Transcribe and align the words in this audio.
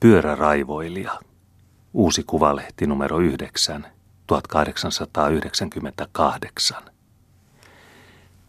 Pyöräraivoilija. 0.00 1.12
Uusi 1.92 2.22
kuvalehti 2.22 2.86
numero 2.86 3.18
9, 3.18 3.86
1898. 4.26 6.82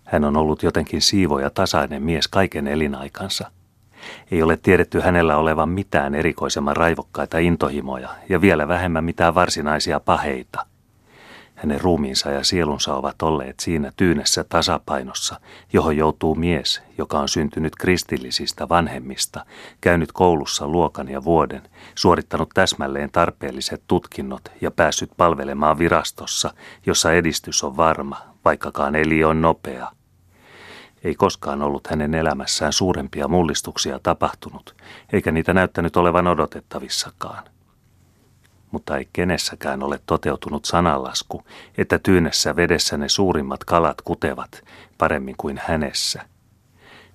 Hän 0.03 0.23
on 0.23 0.37
ollut 0.37 0.63
jotenkin 0.63 1.01
siivo 1.01 1.39
ja 1.39 1.49
tasainen 1.49 2.03
mies 2.03 2.27
kaiken 2.27 2.67
elinaikansa. 2.67 3.51
Ei 4.31 4.43
ole 4.43 4.57
tiedetty 4.57 4.99
hänellä 4.99 5.37
olevan 5.37 5.69
mitään 5.69 6.15
erikoisemman 6.15 6.77
raivokkaita 6.77 7.37
intohimoja 7.37 8.09
ja 8.29 8.41
vielä 8.41 8.67
vähemmän 8.67 9.03
mitään 9.03 9.35
varsinaisia 9.35 9.99
paheita– 9.99 10.65
hänen 11.57 11.81
ruumiinsa 11.81 12.31
ja 12.31 12.43
sielunsa 12.43 12.95
ovat 12.95 13.21
olleet 13.21 13.59
siinä 13.59 13.91
tyynessä 13.97 14.43
tasapainossa, 14.43 15.39
johon 15.73 15.97
joutuu 15.97 16.35
mies, 16.35 16.81
joka 16.97 17.19
on 17.19 17.29
syntynyt 17.29 17.75
kristillisistä 17.75 18.69
vanhemmista, 18.69 19.45
käynyt 19.81 20.11
koulussa 20.11 20.67
luokan 20.67 21.09
ja 21.09 21.23
vuoden, 21.23 21.61
suorittanut 21.95 22.49
täsmälleen 22.53 23.11
tarpeelliset 23.11 23.83
tutkinnot 23.87 24.41
ja 24.61 24.71
päässyt 24.71 25.11
palvelemaan 25.17 25.77
virastossa, 25.77 26.53
jossa 26.85 27.11
edistys 27.11 27.63
on 27.63 27.77
varma, 27.77 28.21
vaikkakaan 28.45 28.95
eli 28.95 29.23
on 29.23 29.41
nopea. 29.41 29.91
Ei 31.03 31.15
koskaan 31.15 31.61
ollut 31.61 31.87
hänen 31.87 32.13
elämässään 32.13 32.73
suurempia 32.73 33.27
mullistuksia 33.27 33.99
tapahtunut, 34.03 34.75
eikä 35.13 35.31
niitä 35.31 35.53
näyttänyt 35.53 35.97
olevan 35.97 36.27
odotettavissakaan 36.27 37.43
mutta 38.71 38.97
ei 38.97 39.07
kenessäkään 39.13 39.83
ole 39.83 39.99
toteutunut 40.05 40.65
sananlasku, 40.65 41.43
että 41.77 41.99
tyynessä 41.99 42.55
vedessä 42.55 42.97
ne 42.97 43.09
suurimmat 43.09 43.63
kalat 43.63 44.01
kutevat 44.01 44.63
paremmin 44.97 45.35
kuin 45.37 45.61
hänessä. 45.65 46.21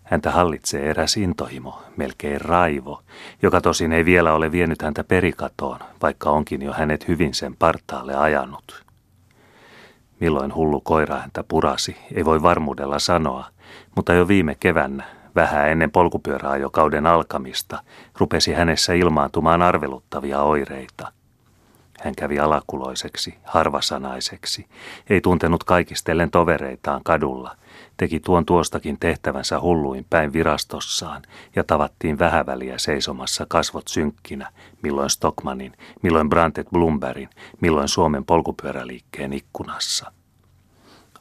Häntä 0.03 0.31
hallitsee 0.31 0.91
eräs 0.91 1.17
intohimo, 1.17 1.83
melkein 1.97 2.41
raivo, 2.41 3.03
joka 3.43 3.61
tosin 3.61 3.93
ei 3.93 4.05
vielä 4.05 4.33
ole 4.33 4.53
vienyt 4.53 4.83
häntä 4.83 5.05
perikatoon, 5.05 5.79
vaikka 6.03 6.31
onkin 6.31 6.63
jo 6.63 6.73
hänet 6.73 7.09
hyvin 7.09 7.35
sen 7.35 7.57
partaalle 7.57 8.15
ajanut. 8.15 8.85
Milloin 10.21 10.55
hullu 10.55 10.81
koira 10.81 11.19
häntä 11.19 11.45
purasi, 11.49 11.97
ei 12.15 12.25
voi 12.25 12.43
varmuudella 12.43 12.99
sanoa, 12.99 13.47
mutta 13.97 14.13
jo 14.13 14.29
viime 14.29 14.55
kevännä, 14.55 15.05
vähän 15.35 15.69
ennen 15.69 15.91
polkupyöräajokauden 15.91 17.07
alkamista, 17.07 17.83
rupesi 18.19 18.53
hänessä 18.53 18.93
ilmaantumaan 18.93 19.63
arveluttavia 19.63 20.43
oireita– 20.43 21.13
hän 22.03 22.15
kävi 22.15 22.39
alakuloiseksi, 22.39 23.35
harvasanaiseksi, 23.45 24.67
ei 25.11 25.21
tuntenut 25.21 25.65
kaikistellen 25.65 26.31
tovereitaan 26.31 27.01
kadulla, 27.05 27.57
teki 27.97 28.21
tuon 28.21 28.47
tuostakin 28.47 28.99
tehtävänsä 29.01 29.61
hulluin 29.61 30.07
päin 30.11 30.33
virastossaan 30.33 31.23
ja 31.57 31.65
tavattiin 31.65 32.19
vähäväliä 32.19 32.79
seisomassa 32.79 33.47
kasvot 33.49 33.89
synkkinä, 33.89 34.53
milloin 34.83 35.11
Stockmanin, 35.11 35.73
milloin 36.03 36.29
Brantet 36.29 36.67
Blumbergin, 36.71 37.29
milloin 37.61 37.89
Suomen 37.89 38.25
polkupyöräliikkeen 38.25 39.33
ikkunassa. 39.33 40.13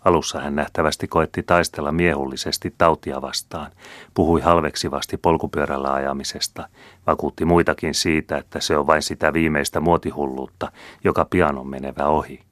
Alussa 0.06 0.40
hän 0.40 0.56
nähtävästi 0.56 1.08
koetti 1.08 1.44
taistella 1.44 1.92
miehullisesti 1.92 2.74
tautia 2.78 3.22
vastaan, 3.22 3.72
puhui 4.14 4.42
halveksivasti 4.42 5.18
polkupyörällä 5.18 5.94
ajamisesta, 5.94 6.70
vakuutti 7.08 7.46
muitakin 7.46 7.94
siitä, 7.94 8.38
että 8.38 8.60
se 8.60 8.78
on 8.78 8.88
vain 8.88 9.02
sitä 9.02 9.34
viimeistä 9.34 9.80
muotihulluutta, 9.80 10.72
joka 11.04 11.26
pian 11.26 11.58
on 11.58 11.68
menevä 11.68 12.06
ohi. 12.06 12.44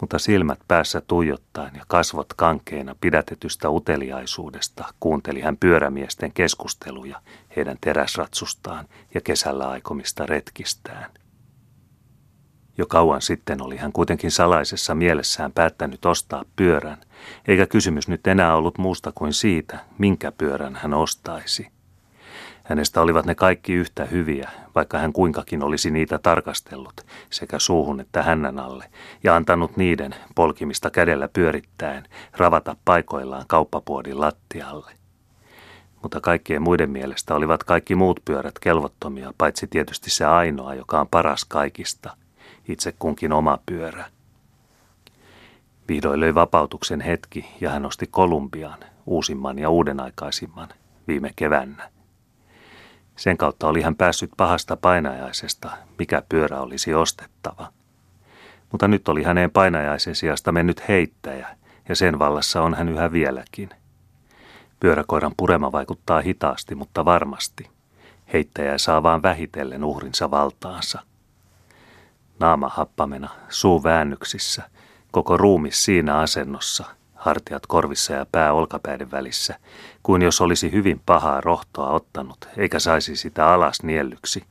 Mutta 0.00 0.18
silmät 0.18 0.58
päässä 0.68 1.00
tuijottaen 1.00 1.74
ja 1.74 1.84
kasvot 1.88 2.34
kankeena 2.34 2.94
pidätetystä 3.00 3.70
uteliaisuudesta 3.70 4.84
kuunteli 5.00 5.40
hän 5.40 5.56
pyörämiesten 5.56 6.32
keskusteluja 6.32 7.20
heidän 7.56 7.76
teräsratsustaan 7.80 8.88
ja 9.14 9.20
kesällä 9.20 9.68
aikomista 9.68 10.26
retkistään. 10.26 11.10
Jo 12.80 12.86
kauan 12.86 13.22
sitten 13.22 13.62
oli 13.62 13.76
hän 13.76 13.92
kuitenkin 13.92 14.30
salaisessa 14.30 14.94
mielessään 14.94 15.52
päättänyt 15.52 16.04
ostaa 16.06 16.44
pyörän, 16.56 16.98
eikä 17.48 17.66
kysymys 17.66 18.08
nyt 18.08 18.26
enää 18.26 18.56
ollut 18.56 18.78
muusta 18.78 19.12
kuin 19.14 19.32
siitä, 19.32 19.78
minkä 19.98 20.32
pyörän 20.32 20.76
hän 20.76 20.94
ostaisi. 20.94 21.68
Hänestä 22.64 23.00
olivat 23.00 23.26
ne 23.26 23.34
kaikki 23.34 23.72
yhtä 23.72 24.04
hyviä, 24.04 24.50
vaikka 24.74 24.98
hän 24.98 25.12
kuinkakin 25.12 25.62
olisi 25.62 25.90
niitä 25.90 26.18
tarkastellut, 26.18 27.06
sekä 27.30 27.58
suuhun 27.58 28.00
että 28.00 28.22
hännän 28.22 28.58
alle, 28.58 28.84
ja 29.24 29.36
antanut 29.36 29.76
niiden, 29.76 30.14
polkimista 30.34 30.90
kädellä 30.90 31.28
pyörittäen, 31.28 32.04
ravata 32.36 32.76
paikoillaan 32.84 33.44
kauppapuodin 33.48 34.20
lattialle. 34.20 34.92
Mutta 36.02 36.20
kaikkien 36.20 36.62
muiden 36.62 36.90
mielestä 36.90 37.34
olivat 37.34 37.64
kaikki 37.64 37.94
muut 37.94 38.20
pyörät 38.24 38.58
kelvottomia, 38.58 39.32
paitsi 39.38 39.66
tietysti 39.66 40.10
se 40.10 40.24
ainoa, 40.24 40.74
joka 40.74 41.00
on 41.00 41.08
paras 41.10 41.44
kaikista, 41.44 42.16
itse 42.70 42.94
kunkin 42.98 43.32
oma 43.32 43.58
pyörä. 43.66 44.04
Vihdoin 45.88 46.20
löi 46.20 46.34
vapautuksen 46.34 47.00
hetki 47.00 47.46
ja 47.60 47.70
hän 47.70 47.86
osti 47.86 48.06
Kolumbian, 48.06 48.78
uusimman 49.06 49.58
ja 49.58 49.70
uudenaikaisimman, 49.70 50.68
viime 51.08 51.30
kevännä. 51.36 51.90
Sen 53.16 53.36
kautta 53.36 53.68
oli 53.68 53.82
hän 53.82 53.96
päässyt 53.96 54.30
pahasta 54.36 54.76
painajaisesta, 54.76 55.70
mikä 55.98 56.22
pyörä 56.28 56.60
olisi 56.60 56.94
ostettava. 56.94 57.72
Mutta 58.72 58.88
nyt 58.88 59.08
oli 59.08 59.22
häneen 59.22 59.50
painajaisen 59.50 60.14
sijasta 60.14 60.52
mennyt 60.52 60.88
heittäjä, 60.88 61.56
ja 61.88 61.96
sen 61.96 62.18
vallassa 62.18 62.62
on 62.62 62.74
hän 62.74 62.88
yhä 62.88 63.12
vieläkin. 63.12 63.70
Pyöräkoiran 64.80 65.34
purema 65.36 65.72
vaikuttaa 65.72 66.20
hitaasti, 66.20 66.74
mutta 66.74 67.04
varmasti. 67.04 67.70
Heittäjä 68.32 68.78
saa 68.78 69.02
vaan 69.02 69.22
vähitellen 69.22 69.84
uhrinsa 69.84 70.30
valtaansa 70.30 71.09
naama 72.40 72.68
happamena, 72.68 73.28
suu 73.48 73.82
väännyksissä, 73.82 74.62
koko 75.10 75.36
ruumis 75.36 75.84
siinä 75.84 76.18
asennossa, 76.18 76.84
hartiat 77.14 77.66
korvissa 77.66 78.12
ja 78.12 78.26
pää 78.32 78.52
olkapäiden 78.52 79.10
välissä, 79.10 79.58
kuin 80.02 80.22
jos 80.22 80.40
olisi 80.40 80.72
hyvin 80.72 81.00
pahaa 81.06 81.40
rohtoa 81.40 81.90
ottanut, 81.90 82.48
eikä 82.56 82.78
saisi 82.78 83.16
sitä 83.16 83.48
alas 83.48 83.82
niellyksi. 83.82 84.44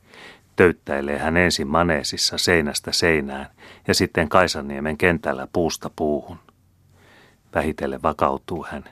Töyttäilee 0.56 1.18
hän 1.18 1.36
ensin 1.36 1.68
maneesissa 1.68 2.38
seinästä 2.38 2.92
seinään 2.92 3.46
ja 3.88 3.94
sitten 3.94 4.28
Kaisaniemen 4.28 4.98
kentällä 4.98 5.48
puusta 5.52 5.90
puuhun. 5.96 6.38
Vähitellen 7.54 8.02
vakautuu 8.02 8.66
hän, 8.70 8.84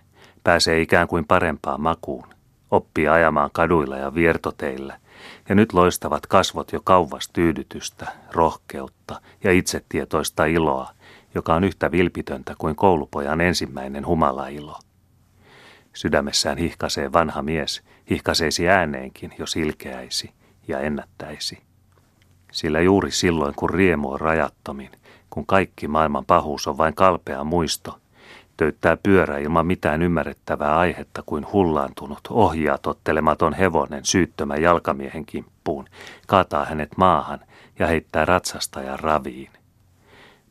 pääsee 0.44 0.80
ikään 0.80 1.08
kuin 1.08 1.24
parempaan 1.24 1.80
makuun, 1.80 2.26
oppii 2.70 3.08
ajamaan 3.08 3.50
kaduilla 3.52 3.96
ja 3.96 4.14
viertoteillä– 4.14 4.98
ja 5.48 5.54
nyt 5.54 5.72
loistavat 5.72 6.26
kasvot 6.26 6.72
jo 6.72 6.80
kauvas 6.84 7.28
tyydytystä, 7.32 8.06
rohkeutta 8.32 9.20
ja 9.44 9.52
itsetietoista 9.52 10.44
iloa, 10.44 10.90
joka 11.34 11.54
on 11.54 11.64
yhtä 11.64 11.90
vilpitöntä 11.90 12.54
kuin 12.58 12.76
koulupojan 12.76 13.40
ensimmäinen 13.40 14.06
humalailo. 14.06 14.78
Sydämessään 15.94 16.58
hihkasee 16.58 17.12
vanha 17.12 17.42
mies, 17.42 17.82
hihkaseisi 18.10 18.68
ääneenkin, 18.68 19.34
jos 19.38 19.56
ilkeäisi 19.56 20.32
ja 20.68 20.80
ennättäisi. 20.80 21.58
Sillä 22.52 22.80
juuri 22.80 23.10
silloin, 23.10 23.54
kun 23.54 23.70
riemu 23.70 24.10
on 24.10 24.20
rajattomin, 24.20 24.90
kun 25.30 25.46
kaikki 25.46 25.88
maailman 25.88 26.24
pahuus 26.24 26.66
on 26.66 26.78
vain 26.78 26.94
kalpea 26.94 27.44
muisto– 27.44 27.98
töyttää 28.58 28.96
pyörä 28.96 29.38
ilman 29.38 29.66
mitään 29.66 30.02
ymmärrettävää 30.02 30.78
aihetta 30.78 31.22
kuin 31.26 31.46
hullaantunut, 31.52 32.20
ohjaa 32.30 32.78
tottelematon 32.78 33.54
hevonen 33.54 34.04
syyttömän 34.04 34.62
jalkamiehen 34.62 35.26
kimppuun, 35.26 35.88
kaataa 36.26 36.64
hänet 36.64 36.90
maahan 36.96 37.40
ja 37.78 37.86
heittää 37.86 38.24
ratsastajan 38.24 38.98
raviin. 38.98 39.50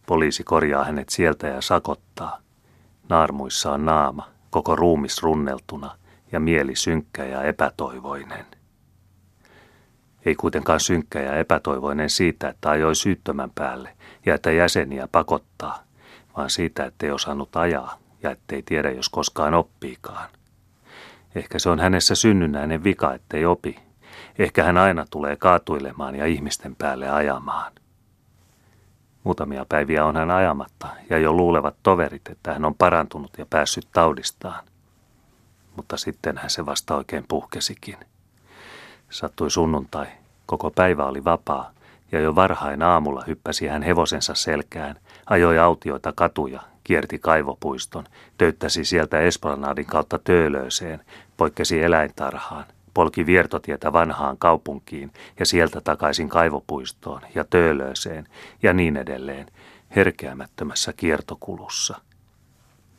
Poliisi 0.06 0.44
korjaa 0.44 0.84
hänet 0.84 1.10
sieltä 1.10 1.48
ja 1.48 1.62
sakottaa. 1.62 2.38
Naarmuissa 3.10 3.72
on 3.72 3.86
naama, 3.86 4.28
koko 4.50 4.76
ruumis 4.76 5.24
runneltuna 5.24 5.98
ja 6.32 6.40
mieli 6.40 6.76
synkkä 6.76 7.26
ja 7.26 7.44
epätoivoinen. 7.44 8.46
Ei 10.26 10.36
kuitenkaan 10.36 10.80
synkkä 10.80 11.22
ja 11.22 11.36
epätoivoinen 11.36 12.10
siitä, 12.10 12.50
että 12.50 12.70
ajoi 12.70 12.96
syyttömän 12.96 13.52
päälle 13.56 13.90
ja 14.26 14.36
että 14.36 14.52
jäseniä 14.52 15.08
pakottaa, 15.12 15.84
vaan 16.38 16.50
siitä, 16.50 16.86
ettei 16.86 17.12
osannut 17.12 17.56
ajaa 17.56 18.07
ja 18.24 18.32
ettei 18.32 18.64
tiedä, 18.64 18.92
jos 18.92 19.10
koskaan 19.10 19.54
oppiikaan. 19.54 20.30
Ehkä 21.36 21.60
se 21.60 21.70
on 21.70 21.80
hänessä 21.80 22.16
synnynnäinen 22.16 22.84
vika, 22.84 23.14
ettei 23.14 23.46
opi. 23.46 23.80
Ehkä 24.40 24.64
hän 24.64 24.78
aina 24.78 25.06
tulee 25.10 25.36
kaatuilemaan 25.36 26.16
ja 26.16 26.26
ihmisten 26.26 26.76
päälle 26.76 27.10
ajamaan. 27.10 27.72
Muutamia 29.24 29.66
päiviä 29.70 30.06
on 30.06 30.16
hän 30.16 30.32
ajamatta 30.32 30.88
ja 31.10 31.18
jo 31.18 31.34
luulevat 31.34 31.76
toverit, 31.84 32.28
että 32.30 32.54
hän 32.54 32.66
on 32.66 32.76
parantunut 32.76 33.32
ja 33.38 33.46
päässyt 33.50 33.88
taudistaan. 33.94 34.64
Mutta 35.76 35.98
sittenhän 35.98 36.50
se 36.50 36.66
vasta 36.66 36.96
oikein 36.96 37.26
puhkesikin. 37.28 37.98
Sattui 39.10 39.52
sunnuntai, 39.52 40.08
koko 40.46 40.72
päivä 40.72 41.06
oli 41.06 41.24
vapaa 41.24 41.72
ja 42.12 42.20
jo 42.20 42.36
varhain 42.36 42.82
aamulla 42.82 43.24
hyppäsi 43.28 43.68
hän 43.68 43.82
hevosensa 43.82 44.36
selkään, 44.36 44.96
ajoi 45.26 45.60
autioita 45.60 46.14
katuja, 46.16 46.62
kierti 46.84 47.20
kaivopuiston, 47.20 48.04
töyttäsi 48.38 48.86
sieltä 48.86 49.20
Esplanadin 49.20 49.86
kautta 49.86 50.20
Töölööseen, 50.24 51.02
poikkesi 51.38 51.84
eläintarhaan, 51.84 52.66
polki 52.94 53.26
viertotietä 53.26 53.94
vanhaan 53.94 54.38
kaupunkiin 54.38 55.12
ja 55.40 55.46
sieltä 55.46 55.82
takaisin 55.82 56.30
kaivopuistoon 56.30 57.22
ja 57.36 57.46
töölööseen 57.50 58.28
ja 58.64 58.74
niin 58.74 58.98
edelleen 58.98 59.48
herkeämättömässä 59.96 60.94
kiertokulussa. 60.94 62.02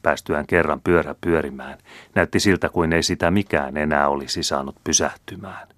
Päästyään 0.02 0.46
kerran 0.46 0.81
pyörä 0.81 1.14
pyörimään, 1.20 1.78
näytti 2.14 2.40
siltä 2.40 2.69
kuin 2.69 2.93
ei 2.93 3.02
sitä 3.02 3.31
mikään 3.31 3.76
enää 3.76 4.08
olisi 4.08 4.43
saanut 4.43 4.76
pysähtymään. 4.84 5.69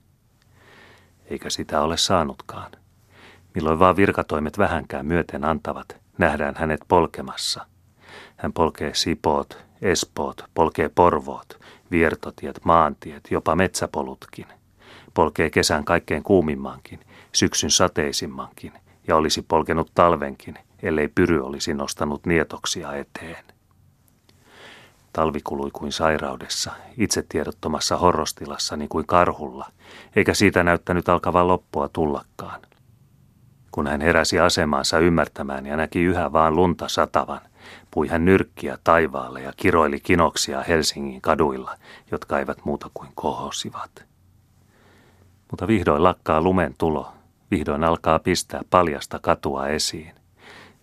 Eikä 1.26 1.50
sitä 1.50 1.80
ole 1.80 1.96
saanutkaan. 1.96 2.70
Milloin 3.54 3.78
vaan 3.78 3.96
virkatoimet 3.96 4.58
vähänkään 4.58 5.06
myöten 5.06 5.44
antavat, 5.44 5.96
nähdään 6.18 6.54
hänet 6.58 6.80
polkemassa. 6.88 7.66
Hän 8.36 8.52
polkee 8.52 8.94
Sipoot, 8.94 9.58
Espoot, 9.82 10.44
polkee 10.54 10.90
Porvoot, 10.94 11.60
viertotiet, 11.90 12.60
maantiet, 12.64 13.28
jopa 13.30 13.56
metsäpolutkin. 13.56 14.46
Polkee 15.14 15.50
kesän 15.50 15.84
kaikkein 15.84 16.22
kuumimmankin, 16.22 17.00
syksyn 17.32 17.70
sateisimmankin, 17.70 18.72
ja 19.08 19.16
olisi 19.16 19.42
polkenut 19.42 19.90
talvenkin, 19.94 20.58
ellei 20.82 21.08
pyry 21.08 21.40
olisi 21.44 21.74
nostanut 21.74 22.26
nietoksia 22.26 22.94
eteen. 22.94 23.44
Talvi 25.12 25.40
kului 25.44 25.70
kuin 25.72 25.92
sairaudessa, 25.92 26.72
itse 26.98 27.24
tiedottomassa 27.28 27.96
horrostilassa 27.96 28.76
niin 28.76 28.88
kuin 28.88 29.06
karhulla, 29.06 29.66
eikä 30.16 30.34
siitä 30.34 30.62
näyttänyt 30.62 31.08
alkavan 31.08 31.48
loppua 31.48 31.88
tullakaan. 31.88 32.60
Kun 33.80 33.86
hän 33.86 34.00
heräsi 34.00 34.40
asemaansa 34.40 34.98
ymmärtämään 34.98 35.66
ja 35.66 35.76
näki 35.76 36.02
yhä 36.02 36.32
vaan 36.32 36.56
lunta 36.56 36.88
satavan, 36.88 37.40
pui 37.90 38.08
hän 38.08 38.24
nyrkkiä 38.24 38.78
taivaalle 38.84 39.42
ja 39.42 39.52
kiroili 39.56 40.00
kinoksia 40.00 40.62
Helsingin 40.62 41.20
kaduilla, 41.20 41.76
jotka 42.10 42.38
eivät 42.38 42.58
muuta 42.64 42.90
kuin 42.94 43.08
kohosivat. 43.14 44.04
Mutta 45.50 45.66
vihdoin 45.66 46.02
lakkaa 46.02 46.42
lumen 46.42 46.74
tulo, 46.78 47.12
vihdoin 47.50 47.84
alkaa 47.84 48.18
pistää 48.18 48.60
paljasta 48.70 49.18
katua 49.18 49.68
esiin. 49.68 50.12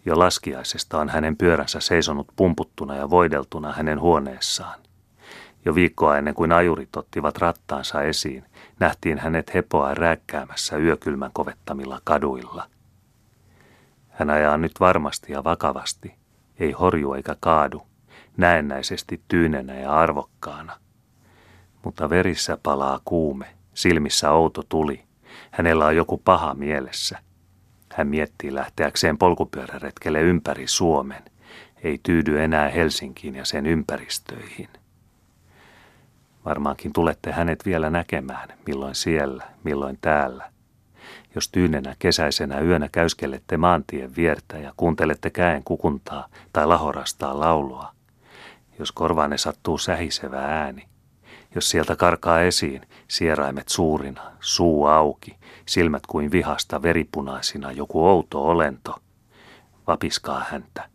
Jo 0.06 0.20
laskiaisesta 0.20 1.00
on 1.00 1.10
hänen 1.10 1.38
pyöränsä 1.38 1.80
seisonut 1.80 2.28
pumputtuna 2.36 2.96
ja 2.96 3.10
voideltuna 3.10 3.72
hänen 3.72 4.02
huoneessaan. 4.02 4.80
Jo 5.66 5.76
viikkoa 5.76 6.18
ennen 6.18 6.34
kuin 6.34 6.52
ajurit 6.52 6.96
ottivat 6.96 7.38
rattaansa 7.38 8.02
esiin, 8.02 8.44
nähtiin 8.80 9.18
hänet 9.18 9.54
hepoa 9.54 9.94
rääkkäämässä 9.94 10.78
yökylmän 10.78 11.32
kovettamilla 11.34 12.02
kaduilla. 12.04 12.68
Hän 14.18 14.30
ajaa 14.30 14.58
nyt 14.58 14.72
varmasti 14.80 15.32
ja 15.34 15.44
vakavasti, 15.44 16.16
ei 16.60 16.72
horju 16.72 17.14
eikä 17.14 17.36
kaadu, 17.40 17.88
näennäisesti 18.38 19.22
tyynenä 19.28 19.74
ja 19.74 19.92
arvokkaana. 19.92 20.78
Mutta 21.84 22.10
verissä 22.10 22.58
palaa 22.64 23.00
kuume, 23.06 23.46
silmissä 23.74 24.32
outo 24.32 24.64
tuli. 24.70 25.04
Hänellä 25.52 25.86
on 25.86 25.96
joku 25.96 26.18
paha 26.18 26.54
mielessä. 26.54 27.20
Hän 27.94 28.08
miettii 28.08 28.54
lähteäkseen 28.54 29.18
polkupyöräretkelle 29.18 30.22
ympäri 30.22 30.68
Suomen. 30.68 31.24
Ei 31.84 32.00
tyydy 32.04 32.44
enää 32.44 32.70
Helsinkiin 32.70 33.36
ja 33.36 33.46
sen 33.46 33.66
ympäristöihin. 33.66 34.70
Varmaankin 36.46 36.94
tulette 36.94 37.32
hänet 37.32 37.66
vielä 37.66 37.90
näkemään, 37.90 38.50
milloin 38.68 38.96
siellä, 38.96 39.44
milloin 39.64 39.98
täällä. 40.02 40.57
Jos 41.36 41.50
tyynenä 41.50 41.96
kesäisenä 42.00 42.60
yönä 42.60 42.90
käyskellette 42.92 43.58
maantien 43.58 44.16
viertä 44.16 44.58
ja 44.58 44.74
kuuntelette 44.78 45.30
käen 45.30 45.64
kukuntaa 45.64 46.28
tai 46.54 46.68
lahorastaa 46.68 47.40
laulua. 47.40 47.92
Jos 48.80 48.92
korvaanne 48.92 49.38
sattuu 49.38 49.78
sähisevä 49.78 50.40
ääni. 50.40 50.88
Jos 51.56 51.70
sieltä 51.70 51.96
karkaa 51.96 52.42
esiin 52.42 52.82
sieraimet 53.08 53.70
suurina, 53.70 54.32
suu 54.40 54.86
auki, 54.86 55.38
silmät 55.66 56.08
kuin 56.08 56.32
vihasta 56.32 56.82
veripunaisina 56.82 57.72
joku 57.72 58.08
outo 58.08 58.44
olento. 58.44 58.96
Vapiskaa 59.88 60.46
häntä, 60.50 60.90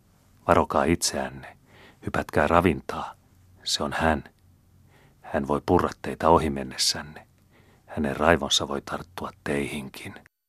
varokaa 0.47 0.83
itseänne, 0.83 1.57
hypätkää 2.05 2.47
ravintaa. 2.47 3.13
Se 3.63 3.83
on 3.83 3.93
hän. 3.93 4.23
Hän 5.21 5.47
voi 5.47 5.61
purra 5.65 5.89
teitä 6.01 6.29
ohi 6.29 6.49
mennessänne. 6.49 7.27
Hänen 7.95 8.17
raivonsa 8.17 8.67
voi 8.67 8.81
tarttua 8.81 9.31
teihinkin. 9.43 10.13